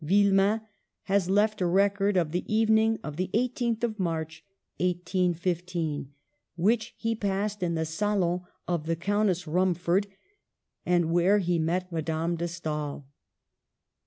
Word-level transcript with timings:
Villemain 0.03 0.61
has 1.03 1.29
left 1.29 1.61
a 1.61 1.67
record 1.67 2.17
of 2.17 2.31
the 2.31 2.43
evening 2.51 2.97
of 3.03 3.17
the 3.17 3.29
1 3.35 3.43
8th 3.49 3.99
March 3.99 4.43
1815, 4.79 6.11
which 6.55 6.95
he 6.97 7.13
passed 7.13 7.61
in 7.61 7.75
the 7.75 7.85
salon 7.85 8.41
of 8.67 8.87
the 8.87 8.95
Countess 8.95 9.45
Rumford, 9.45 10.07
and 10.87 11.11
where 11.11 11.37
he 11.37 11.59
met 11.59 11.91
Madame 11.91 12.35
de 12.35 12.47
Stael. 12.47 13.05